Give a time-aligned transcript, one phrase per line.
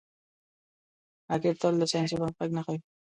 [1.29, 2.79] راکټ تل د ساینسي پرمختګ نښه وي